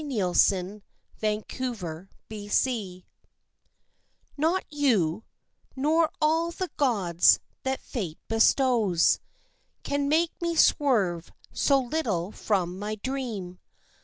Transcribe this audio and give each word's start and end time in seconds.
XXVIII 0.03 0.81
Amor 1.21 2.09
Mysticus 2.31 3.03
Not 4.35 4.65
you, 4.67 5.23
nor 5.75 6.09
all 6.19 6.49
the 6.49 6.71
gauds 6.75 7.39
that 7.61 7.79
Fate 7.81 8.17
bestows, 8.27 9.19
Can 9.83 10.09
make 10.09 10.31
me 10.41 10.55
swerve 10.55 11.31
so 11.53 11.77
little 11.81 12.31
from 12.31 12.79
my 12.79 12.95
dream. 12.95 13.59